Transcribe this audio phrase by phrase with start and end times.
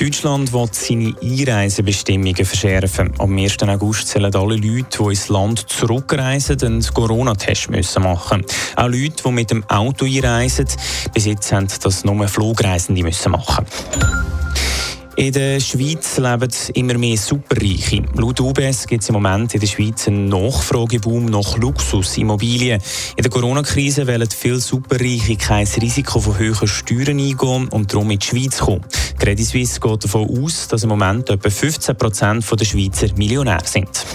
[0.00, 3.12] Deutschland will seine Einreisebestimmungen verschärfen.
[3.18, 3.62] Am 1.
[3.64, 8.04] August sollen alle Leute, die ins Land zurückreisen, einen Corona-Test machen müssen.
[8.76, 10.68] Auch Leute, die mit dem Auto einreisen.
[11.12, 13.66] Bis jetzt haben das nur Flugreisende müssen machen
[15.20, 18.02] in der Schweiz leben immer mehr Superreiche.
[18.14, 22.80] Laut UBS gibt es im Moment in der Schweiz einen Nachfrageboom nach Luxusimmobilien.
[23.16, 28.18] In der Corona-Krise wollen viele Superreiche kein Risiko von höheren Steuern eingehen und darum in
[28.18, 28.80] die Schweiz kommen.
[29.18, 34.06] Credit Suisse geht davon aus, dass im Moment etwa 15 Prozent der Schweizer Millionär sind.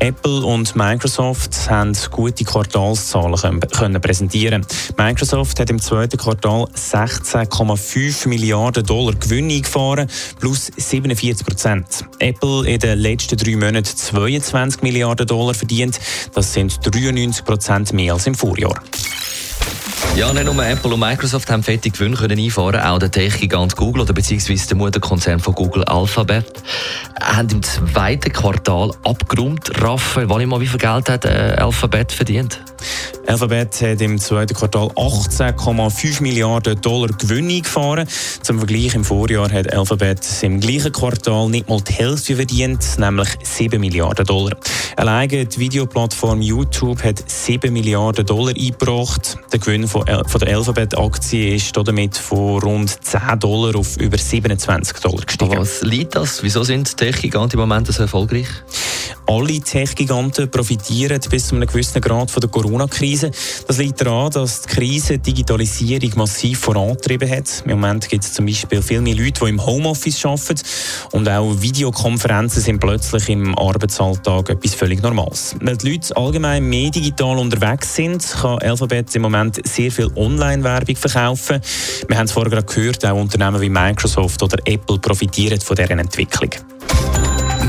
[0.00, 4.66] Apple und Microsoft haben gute Quartalszahlen können präsentieren.
[4.96, 11.86] Microsoft hat im zweiten Quartal 16,5 Milliarden Dollar Gewinn eingefahren, plus 47 Prozent.
[12.18, 16.00] Apple in den letzten drei Monaten 22 Milliarden Dollar verdient.
[16.34, 18.80] Das sind 93 Prozent mehr als im Vorjahr.
[20.16, 24.02] Ja, nicht nur Apple und Microsoft haben fette Gewinne können einfahren, auch der Tech-Gigant Google
[24.02, 26.62] oder beziehungsweise der Mutterkonzern von Google Alphabet
[27.20, 29.70] haben im zweiten Quartal abgeräumt.
[29.80, 32.60] Raphael, mal, wie viel Geld hat äh, Alphabet verdient?
[33.30, 38.08] Alphabet hat im zweiten Quartal 18,5 Milliarden Dollar Gewinn eingefahren.
[38.42, 43.28] Zum Vergleich im Vorjahr hat Alphabet im gleichen Quartal nicht mal die Hälfte verdient, nämlich
[43.44, 44.56] 7 Milliarden Dollar.
[44.96, 49.38] Alleine die Videoplattform YouTube hat 7 Milliarden Dollar eingebracht.
[49.52, 55.24] Der Gewinn von, der Alphabet-Aktie ist damit von rund 10 Dollar auf über 27 Dollar
[55.24, 55.56] gestiegen.
[55.56, 56.42] Was liegt das?
[56.42, 58.48] Wieso sind Tech-Giganten im Moment so erfolgreich?
[59.30, 63.30] Alle Tech-Giganten profitieren bis zu einem gewissen Grad von der Corona-Krise.
[63.68, 67.62] Das liegt daran, dass die Krise die Digitalisierung massiv vorantrieben hat.
[67.64, 70.60] Im Moment gibt es zum Beispiel viel mehr Leute, die im Homeoffice arbeiten
[71.12, 75.54] und auch Videokonferenzen sind plötzlich im Arbeitsalltag etwas völlig Normales.
[75.60, 80.96] Weil die Leute allgemein mehr digital unterwegs sind, kann Alphabet im Moment sehr viel Online-Werbung
[80.96, 81.60] verkaufen.
[82.08, 85.90] Wir haben es vorher gerade gehört, auch Unternehmen wie Microsoft oder Apple profitieren von dieser
[85.90, 86.50] Entwicklung.